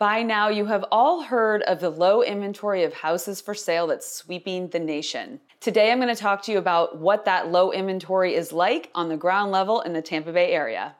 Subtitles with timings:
[0.00, 4.10] By now, you have all heard of the low inventory of houses for sale that's
[4.10, 5.40] sweeping the nation.
[5.60, 9.10] Today, I'm going to talk to you about what that low inventory is like on
[9.10, 10.96] the ground level in the Tampa Bay area.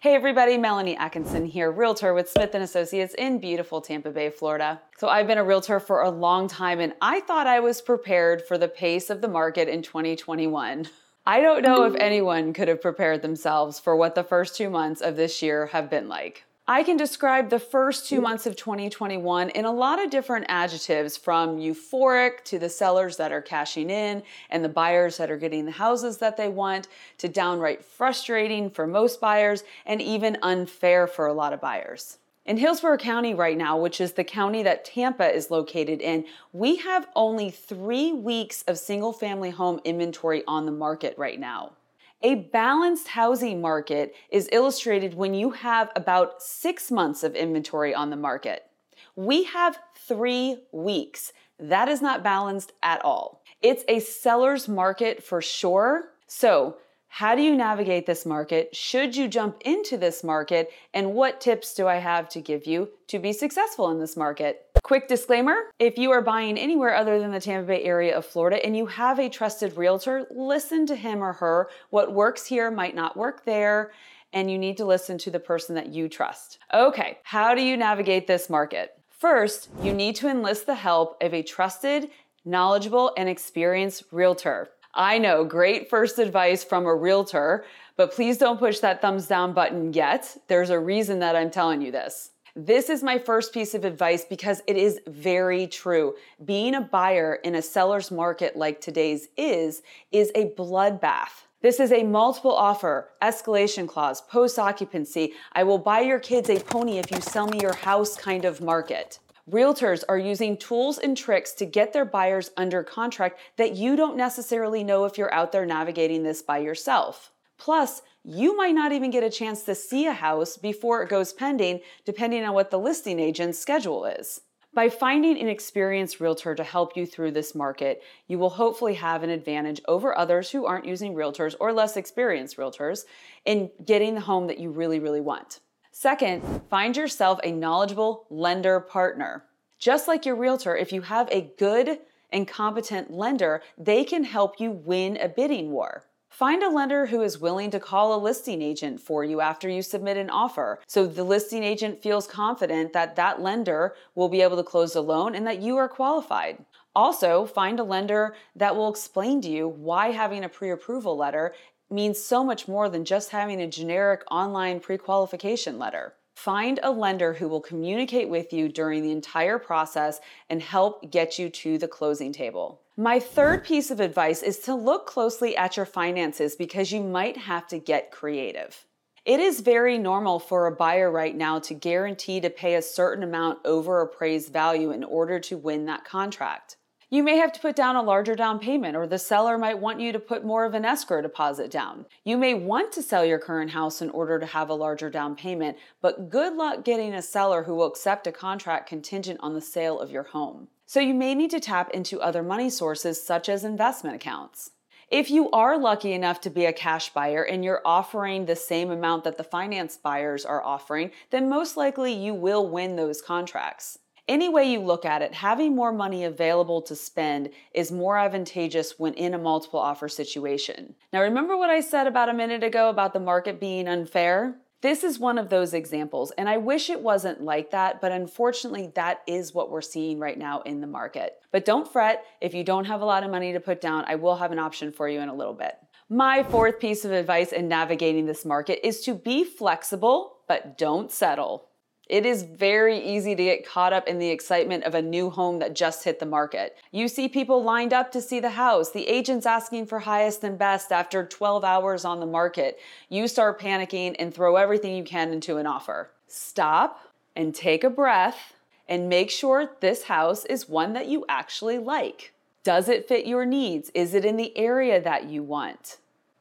[0.00, 4.80] Hey everybody, Melanie Atkinson here, realtor with Smith & Associates in beautiful Tampa Bay, Florida.
[4.96, 8.42] So I've been a realtor for a long time and I thought I was prepared
[8.42, 10.88] for the pace of the market in 2021.
[11.24, 12.00] I don't know if hmm.
[12.00, 15.88] anyone could have prepared themselves for what the first two months of this year have
[15.88, 16.44] been like.
[16.66, 18.22] I can describe the first two hmm.
[18.22, 23.30] months of 2021 in a lot of different adjectives from euphoric to the sellers that
[23.30, 27.28] are cashing in and the buyers that are getting the houses that they want to
[27.28, 32.18] downright frustrating for most buyers and even unfair for a lot of buyers.
[32.44, 36.74] In Hillsborough County right now, which is the county that Tampa is located in, we
[36.76, 41.72] have only three weeks of single family home inventory on the market right now.
[42.20, 48.10] A balanced housing market is illustrated when you have about six months of inventory on
[48.10, 48.66] the market.
[49.14, 51.32] We have three weeks.
[51.60, 53.44] That is not balanced at all.
[53.60, 56.10] It's a seller's market for sure.
[56.26, 56.76] So,
[57.14, 58.74] how do you navigate this market?
[58.74, 60.70] Should you jump into this market?
[60.94, 64.64] And what tips do I have to give you to be successful in this market?
[64.82, 68.64] Quick disclaimer if you are buying anywhere other than the Tampa Bay area of Florida
[68.64, 71.68] and you have a trusted realtor, listen to him or her.
[71.90, 73.92] What works here might not work there,
[74.32, 76.60] and you need to listen to the person that you trust.
[76.72, 78.98] Okay, how do you navigate this market?
[79.10, 82.08] First, you need to enlist the help of a trusted,
[82.46, 84.70] knowledgeable, and experienced realtor.
[84.94, 87.64] I know, great first advice from a realtor,
[87.96, 90.36] but please don't push that thumbs down button yet.
[90.48, 92.30] There's a reason that I'm telling you this.
[92.54, 96.14] This is my first piece of advice because it is very true.
[96.44, 101.46] Being a buyer in a seller's market like today's is, is a bloodbath.
[101.62, 106.58] This is a multiple offer, escalation clause, post occupancy, I will buy your kids a
[106.58, 109.20] pony if you sell me your house kind of market.
[109.50, 114.16] Realtors are using tools and tricks to get their buyers under contract that you don't
[114.16, 117.32] necessarily know if you're out there navigating this by yourself.
[117.58, 121.32] Plus, you might not even get a chance to see a house before it goes
[121.32, 124.42] pending, depending on what the listing agent's schedule is.
[124.74, 129.24] By finding an experienced realtor to help you through this market, you will hopefully have
[129.24, 133.06] an advantage over others who aren't using realtors or less experienced realtors
[133.44, 135.58] in getting the home that you really, really want.
[135.94, 139.44] Second, find yourself a knowledgeable lender partner.
[139.78, 141.98] Just like your realtor, if you have a good
[142.30, 146.04] and competent lender, they can help you win a bidding war.
[146.30, 149.82] Find a lender who is willing to call a listing agent for you after you
[149.82, 154.56] submit an offer so the listing agent feels confident that that lender will be able
[154.56, 156.64] to close the loan and that you are qualified.
[156.96, 161.52] Also, find a lender that will explain to you why having a pre approval letter
[161.92, 166.14] means so much more than just having a generic online pre qualification letter.
[166.34, 171.38] Find a lender who will communicate with you during the entire process and help get
[171.38, 172.80] you to the closing table.
[172.96, 177.36] My third piece of advice is to look closely at your finances because you might
[177.36, 178.86] have to get creative.
[179.24, 183.22] It is very normal for a buyer right now to guarantee to pay a certain
[183.22, 186.76] amount over appraised value in order to win that contract.
[187.12, 190.00] You may have to put down a larger down payment, or the seller might want
[190.00, 192.06] you to put more of an escrow deposit down.
[192.24, 195.36] You may want to sell your current house in order to have a larger down
[195.36, 199.60] payment, but good luck getting a seller who will accept a contract contingent on the
[199.60, 200.68] sale of your home.
[200.86, 204.70] So you may need to tap into other money sources such as investment accounts.
[205.10, 208.90] If you are lucky enough to be a cash buyer and you're offering the same
[208.90, 213.98] amount that the finance buyers are offering, then most likely you will win those contracts.
[214.28, 218.98] Any way you look at it, having more money available to spend is more advantageous
[218.98, 220.94] when in a multiple offer situation.
[221.12, 224.58] Now, remember what I said about a minute ago about the market being unfair?
[224.80, 228.90] This is one of those examples, and I wish it wasn't like that, but unfortunately,
[228.94, 231.34] that is what we're seeing right now in the market.
[231.52, 234.16] But don't fret, if you don't have a lot of money to put down, I
[234.16, 235.76] will have an option for you in a little bit.
[236.08, 241.10] My fourth piece of advice in navigating this market is to be flexible, but don't
[241.10, 241.68] settle.
[242.12, 245.60] It is very easy to get caught up in the excitement of a new home
[245.60, 246.76] that just hit the market.
[246.90, 250.58] You see people lined up to see the house, the agent's asking for highest and
[250.58, 252.78] best after 12 hours on the market.
[253.08, 256.10] You start panicking and throw everything you can into an offer.
[256.28, 257.00] Stop
[257.34, 258.52] and take a breath
[258.86, 262.34] and make sure this house is one that you actually like.
[262.62, 263.90] Does it fit your needs?
[263.94, 265.96] Is it in the area that you want?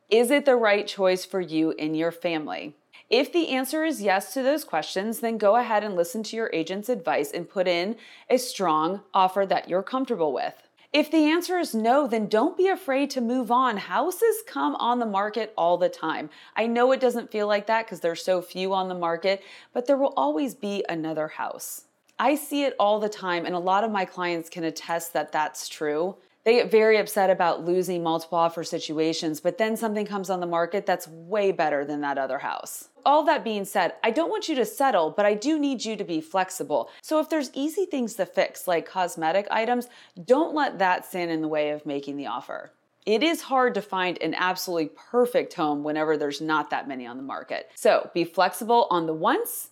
[0.10, 2.76] Is it the right choice for you and your family?
[3.12, 6.50] If the answer is yes to those questions, then go ahead and listen to your
[6.54, 7.98] agent's advice and put in
[8.30, 10.54] a strong offer that you're comfortable with.
[10.94, 13.76] If the answer is no, then don't be afraid to move on.
[13.76, 16.30] Houses come on the market all the time.
[16.56, 19.44] I know it doesn't feel like that because there's so few on the market,
[19.74, 21.84] but there will always be another house.
[22.18, 25.34] I see it all the time, and a lot of my clients can attest that
[25.34, 26.16] that's true.
[26.44, 30.48] They get very upset about losing multiple offer situations, but then something comes on the
[30.48, 32.90] market that's way better than that other house.
[33.06, 35.96] All that being said, I don't want you to settle, but I do need you
[35.96, 36.90] to be flexible.
[37.02, 39.88] So if there's easy things to fix, like cosmetic items,
[40.24, 42.72] don't let that stand in the way of making the offer.
[43.06, 47.18] It is hard to find an absolutely perfect home whenever there's not that many on
[47.18, 47.70] the market.
[47.76, 49.70] So be flexible on the wants,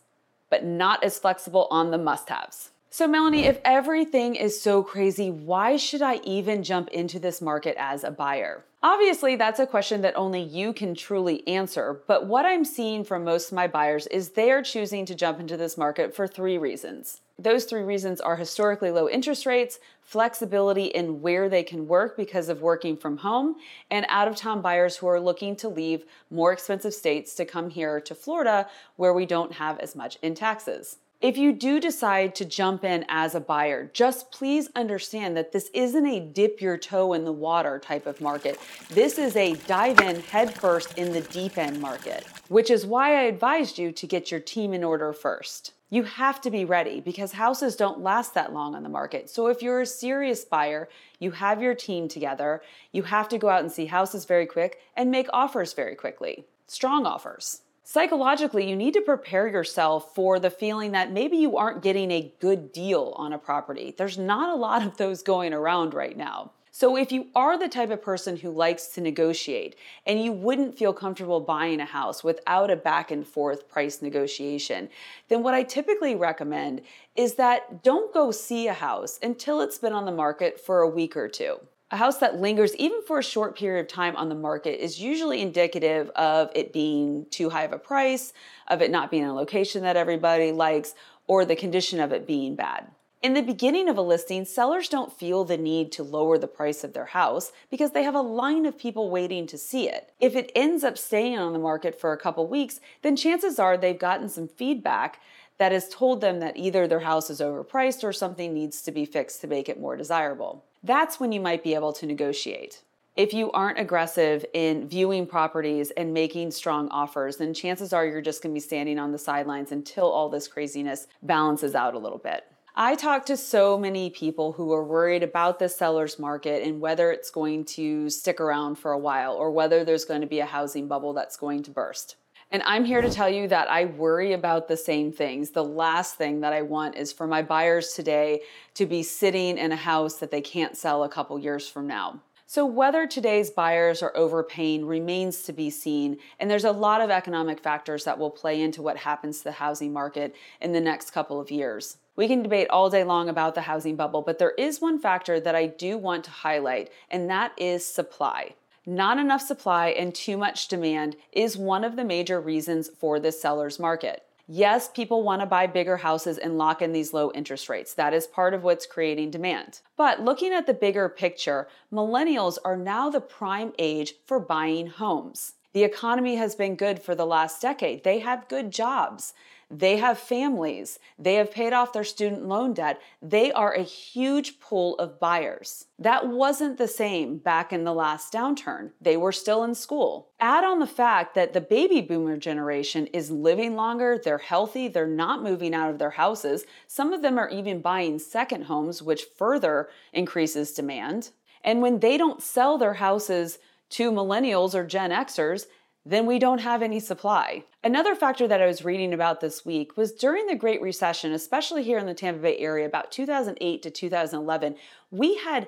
[0.49, 2.71] but not as flexible on the must haves.
[2.91, 7.75] So, Melanie, if everything is so crazy, why should I even jump into this market
[7.77, 8.65] as a buyer?
[8.81, 13.23] Obviously, that's a question that only you can truly answer, but what I'm seeing from
[13.23, 16.57] most of my buyers is they are choosing to jump into this market for three
[16.57, 17.21] reasons.
[17.37, 22.49] Those three reasons are historically low interest rates, flexibility in where they can work because
[22.49, 23.57] of working from home,
[23.91, 27.69] and out of town buyers who are looking to leave more expensive states to come
[27.69, 30.97] here to Florida where we don't have as much in taxes.
[31.21, 35.69] If you do decide to jump in as a buyer, just please understand that this
[35.73, 38.57] isn't a dip your toe in the water type of market.
[38.89, 43.23] This is a dive in headfirst in the deep end market, which is why I
[43.23, 45.73] advised you to get your team in order first.
[45.89, 49.29] You have to be ready because houses don't last that long on the market.
[49.29, 50.87] So if you're a serious buyer,
[51.19, 52.61] you have your team together,
[52.93, 56.45] you have to go out and see houses very quick and make offers very quickly.
[56.67, 57.59] Strong offers.
[57.91, 62.31] Psychologically, you need to prepare yourself for the feeling that maybe you aren't getting a
[62.39, 63.95] good deal on a property.
[63.97, 66.51] There's not a lot of those going around right now.
[66.69, 69.75] So, if you are the type of person who likes to negotiate
[70.05, 74.87] and you wouldn't feel comfortable buying a house without a back and forth price negotiation,
[75.27, 76.83] then what I typically recommend
[77.15, 80.87] is that don't go see a house until it's been on the market for a
[80.87, 81.59] week or two.
[81.91, 85.01] A house that lingers even for a short period of time on the market is
[85.01, 88.31] usually indicative of it being too high of a price,
[88.67, 90.93] of it not being a location that everybody likes,
[91.25, 92.91] or the condition of it being bad.
[93.23, 96.83] In the beginning of a listing, sellers don't feel the need to lower the price
[96.83, 100.13] of their house because they have a line of people waiting to see it.
[100.21, 103.75] If it ends up staying on the market for a couple weeks, then chances are
[103.75, 105.19] they've gotten some feedback
[105.59, 109.05] that has told them that either their house is overpriced or something needs to be
[109.05, 112.81] fixed to make it more desirable that's when you might be able to negotiate.
[113.15, 118.21] If you aren't aggressive in viewing properties and making strong offers, then chances are you're
[118.21, 122.17] just gonna be standing on the sidelines until all this craziness balances out a little
[122.17, 122.45] bit.
[122.75, 127.11] I talk to so many people who are worried about the seller's market and whether
[127.11, 130.45] it's going to stick around for a while or whether there's going to be a
[130.45, 132.15] housing bubble that's going to burst.
[132.51, 135.51] And I'm here to tell you that I worry about the same things.
[135.51, 138.41] The last thing that I want is for my buyers today
[138.73, 142.21] to be sitting in a house that they can't sell a couple years from now.
[142.47, 147.11] So, whether today's buyers are overpaying remains to be seen, and there's a lot of
[147.11, 151.11] economic factors that will play into what happens to the housing market in the next
[151.11, 151.97] couple of years.
[152.15, 155.39] We can debate all day long about the housing bubble, but there is one factor
[155.39, 158.55] that I do want to highlight, and that is supply.
[158.85, 163.31] Not enough supply and too much demand is one of the major reasons for the
[163.31, 164.23] seller's market.
[164.51, 167.93] Yes, people want to buy bigger houses and lock in these low interest rates.
[167.93, 169.81] That is part of what's creating demand.
[169.95, 175.53] But looking at the bigger picture, millennials are now the prime age for buying homes.
[175.73, 178.03] The economy has been good for the last decade.
[178.03, 179.33] They have good jobs.
[179.71, 180.97] They have families.
[181.19, 182.99] They have paid off their student loan debt.
[183.21, 185.85] They are a huge pool of buyers.
[185.99, 188.91] That wasn't the same back in the last downturn.
[188.99, 190.29] They were still in school.
[190.39, 195.05] Add on the fact that the baby boomer generation is living longer, they're healthy, they're
[195.05, 196.65] not moving out of their houses.
[196.87, 201.29] Some of them are even buying second homes, which further increases demand.
[201.63, 203.59] And when they don't sell their houses
[203.89, 205.65] to millennials or Gen Xers,
[206.09, 207.63] then we don't have any supply.
[207.83, 211.83] Another factor that I was reading about this week was during the Great Recession, especially
[211.83, 214.75] here in the Tampa Bay area, about 2008 to 2011,
[215.11, 215.67] we had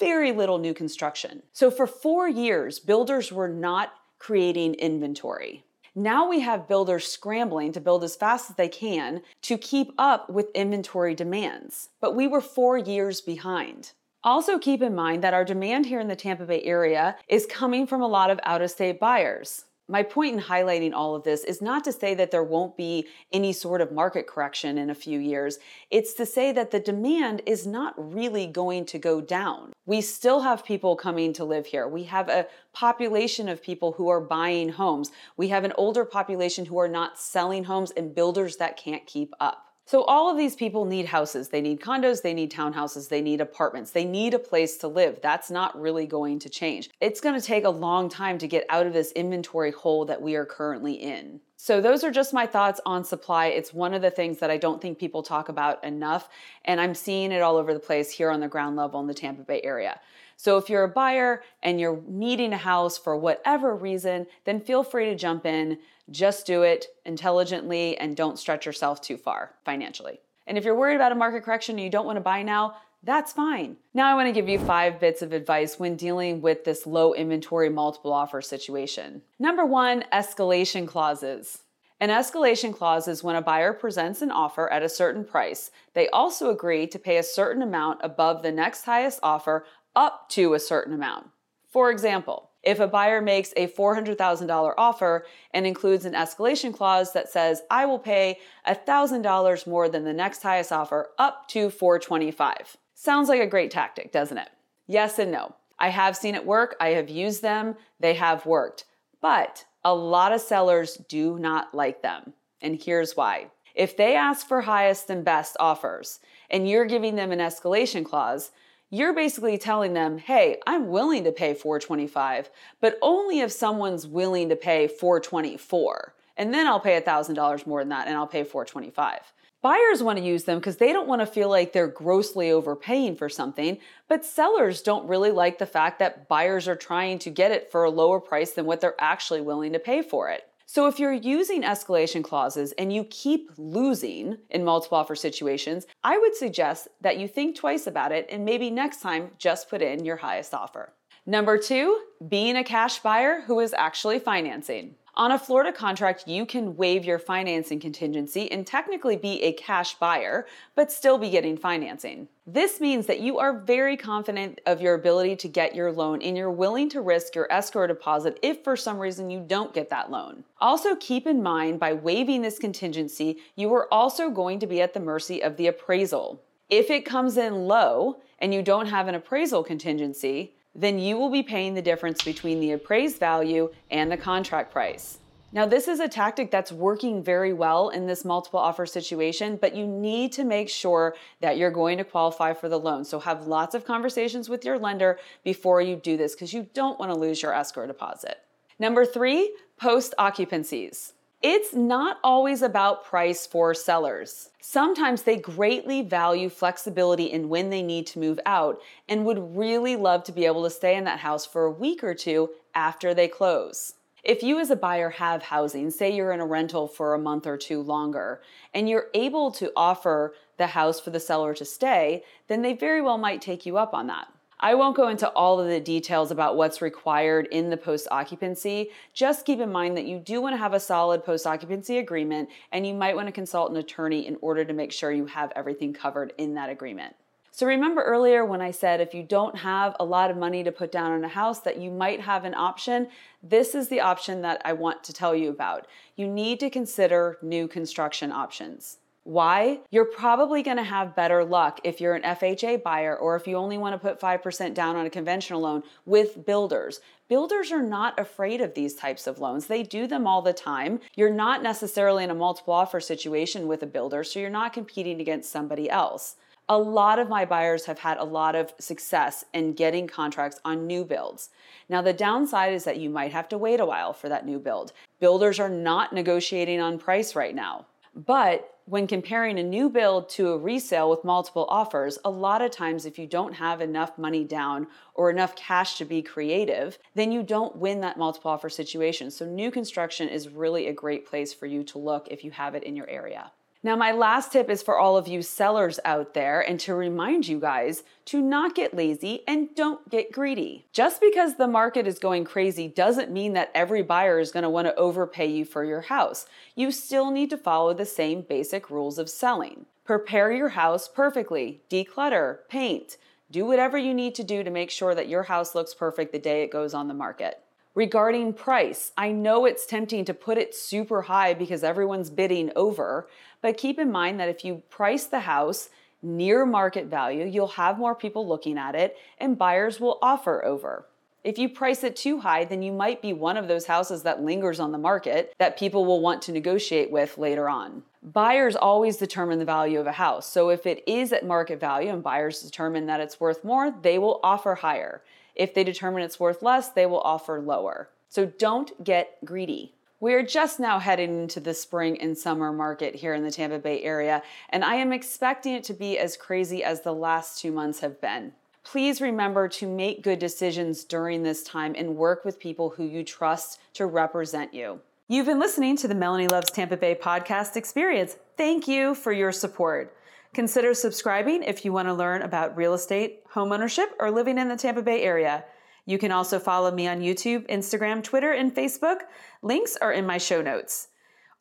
[0.00, 1.44] very little new construction.
[1.52, 5.62] So for four years, builders were not creating inventory.
[5.94, 10.28] Now we have builders scrambling to build as fast as they can to keep up
[10.28, 13.92] with inventory demands, but we were four years behind.
[14.24, 17.86] Also, keep in mind that our demand here in the Tampa Bay area is coming
[17.86, 19.64] from a lot of out of state buyers.
[19.90, 23.06] My point in highlighting all of this is not to say that there won't be
[23.32, 25.58] any sort of market correction in a few years.
[25.90, 29.72] It's to say that the demand is not really going to go down.
[29.86, 31.88] We still have people coming to live here.
[31.88, 35.10] We have a population of people who are buying homes.
[35.38, 39.32] We have an older population who are not selling homes and builders that can't keep
[39.40, 39.67] up.
[39.88, 41.48] So, all of these people need houses.
[41.48, 45.18] They need condos, they need townhouses, they need apartments, they need a place to live.
[45.22, 46.90] That's not really going to change.
[47.00, 50.20] It's going to take a long time to get out of this inventory hole that
[50.20, 51.40] we are currently in.
[51.56, 53.46] So, those are just my thoughts on supply.
[53.46, 56.28] It's one of the things that I don't think people talk about enough,
[56.66, 59.14] and I'm seeing it all over the place here on the ground level in the
[59.14, 59.98] Tampa Bay area.
[60.40, 64.84] So, if you're a buyer and you're needing a house for whatever reason, then feel
[64.84, 65.78] free to jump in.
[66.12, 70.20] Just do it intelligently and don't stretch yourself too far financially.
[70.46, 72.76] And if you're worried about a market correction and you don't want to buy now,
[73.02, 73.78] that's fine.
[73.94, 77.14] Now, I want to give you five bits of advice when dealing with this low
[77.14, 79.22] inventory multiple offer situation.
[79.40, 81.62] Number one, escalation clauses.
[82.00, 85.72] An escalation clause is when a buyer presents an offer at a certain price.
[85.94, 90.54] They also agree to pay a certain amount above the next highest offer up to
[90.54, 91.28] a certain amount.
[91.70, 97.28] For example, if a buyer makes a $400,000 offer and includes an escalation clause that
[97.28, 102.76] says, I will pay $1,000 more than the next highest offer up to 425.
[102.94, 104.50] Sounds like a great tactic, doesn't it?
[104.86, 105.54] Yes and no.
[105.78, 106.74] I have seen it work.
[106.80, 107.76] I have used them.
[108.00, 108.84] They have worked.
[109.20, 112.32] But a lot of sellers do not like them.
[112.60, 113.50] And here's why.
[113.74, 116.18] If they ask for highest and best offers
[116.50, 118.50] and you're giving them an escalation clause,
[118.90, 124.48] you're basically telling them, hey, I'm willing to pay 425, but only if someone's willing
[124.48, 126.14] to pay 424.
[126.36, 129.32] And then I'll pay $1,000 more than that and I'll pay 425.
[129.60, 133.16] Buyers want to use them because they don't want to feel like they're grossly overpaying
[133.16, 137.50] for something, but sellers don't really like the fact that buyers are trying to get
[137.50, 140.48] it for a lower price than what they're actually willing to pay for it.
[140.70, 146.18] So if you're using escalation clauses and you keep losing in multiple offer situations, I
[146.18, 150.04] would suggest that you think twice about it and maybe next time just put in
[150.04, 150.92] your highest offer.
[151.24, 151.98] Number two,
[152.28, 154.96] being a cash buyer who is actually financing.
[155.18, 159.94] On a Florida contract, you can waive your financing contingency and technically be a cash
[159.94, 160.46] buyer,
[160.76, 162.28] but still be getting financing.
[162.46, 166.36] This means that you are very confident of your ability to get your loan and
[166.36, 170.08] you're willing to risk your escrow deposit if for some reason you don't get that
[170.08, 170.44] loan.
[170.60, 174.94] Also, keep in mind by waiving this contingency, you are also going to be at
[174.94, 176.40] the mercy of the appraisal.
[176.70, 181.30] If it comes in low and you don't have an appraisal contingency, then you will
[181.30, 185.18] be paying the difference between the appraised value and the contract price.
[185.50, 189.74] Now, this is a tactic that's working very well in this multiple offer situation, but
[189.74, 193.02] you need to make sure that you're going to qualify for the loan.
[193.04, 196.98] So, have lots of conversations with your lender before you do this because you don't
[197.00, 198.40] want to lose your escrow deposit.
[198.78, 201.14] Number three, post occupancies.
[201.40, 204.50] It's not always about price for sellers.
[204.60, 209.94] Sometimes they greatly value flexibility in when they need to move out and would really
[209.94, 213.14] love to be able to stay in that house for a week or two after
[213.14, 213.94] they close.
[214.24, 217.46] If you as a buyer have housing, say you're in a rental for a month
[217.46, 218.42] or two longer,
[218.74, 223.00] and you're able to offer the house for the seller to stay, then they very
[223.00, 224.26] well might take you up on that.
[224.60, 228.90] I won't go into all of the details about what's required in the post occupancy.
[229.14, 232.48] Just keep in mind that you do want to have a solid post occupancy agreement
[232.72, 235.52] and you might want to consult an attorney in order to make sure you have
[235.54, 237.14] everything covered in that agreement.
[237.52, 240.72] So remember earlier when I said if you don't have a lot of money to
[240.72, 243.08] put down on a house that you might have an option,
[243.44, 245.86] this is the option that I want to tell you about.
[246.16, 248.98] You need to consider new construction options.
[249.28, 249.80] Why?
[249.90, 253.58] You're probably going to have better luck if you're an FHA buyer or if you
[253.58, 257.00] only want to put 5% down on a conventional loan with builders.
[257.28, 259.66] Builders are not afraid of these types of loans.
[259.66, 261.00] They do them all the time.
[261.14, 265.20] You're not necessarily in a multiple offer situation with a builder, so you're not competing
[265.20, 266.36] against somebody else.
[266.70, 270.86] A lot of my buyers have had a lot of success in getting contracts on
[270.86, 271.50] new builds.
[271.90, 274.58] Now, the downside is that you might have to wait a while for that new
[274.58, 274.94] build.
[275.20, 277.84] Builders are not negotiating on price right now.
[278.14, 282.70] But when comparing a new build to a resale with multiple offers, a lot of
[282.70, 287.30] times if you don't have enough money down or enough cash to be creative, then
[287.30, 289.30] you don't win that multiple offer situation.
[289.30, 292.74] So, new construction is really a great place for you to look if you have
[292.74, 293.52] it in your area.
[293.80, 297.46] Now, my last tip is for all of you sellers out there and to remind
[297.46, 300.86] you guys to not get lazy and don't get greedy.
[300.92, 304.70] Just because the market is going crazy doesn't mean that every buyer is going to
[304.70, 306.46] want to overpay you for your house.
[306.74, 309.86] You still need to follow the same basic rules of selling.
[310.04, 313.16] Prepare your house perfectly, declutter, paint,
[313.48, 316.38] do whatever you need to do to make sure that your house looks perfect the
[316.40, 317.60] day it goes on the market.
[317.94, 323.28] Regarding price, I know it's tempting to put it super high because everyone's bidding over,
[323.60, 325.90] but keep in mind that if you price the house
[326.22, 331.06] near market value, you'll have more people looking at it and buyers will offer over.
[331.44, 334.42] If you price it too high, then you might be one of those houses that
[334.42, 338.02] lingers on the market that people will want to negotiate with later on.
[338.22, 340.46] Buyers always determine the value of a house.
[340.50, 344.18] So if it is at market value and buyers determine that it's worth more, they
[344.18, 345.22] will offer higher.
[345.54, 348.10] If they determine it's worth less, they will offer lower.
[348.28, 349.94] So don't get greedy.
[350.20, 353.78] We are just now heading into the spring and summer market here in the Tampa
[353.78, 357.70] Bay area, and I am expecting it to be as crazy as the last two
[357.70, 358.52] months have been.
[358.82, 363.22] Please remember to make good decisions during this time and work with people who you
[363.22, 365.00] trust to represent you.
[365.28, 368.38] You've been listening to the Melanie Loves Tampa Bay podcast experience.
[368.56, 370.16] Thank you for your support.
[370.52, 374.76] Consider subscribing if you want to learn about real estate, homeownership, or living in the
[374.76, 375.64] Tampa Bay area.
[376.08, 379.18] You can also follow me on YouTube, Instagram, Twitter, and Facebook.
[379.60, 381.08] Links are in my show notes.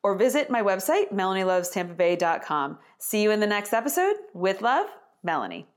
[0.03, 2.77] Or visit my website, melanielovestampabay.com.
[2.97, 4.15] See you in the next episode.
[4.33, 4.87] With love,
[5.21, 5.67] Melanie.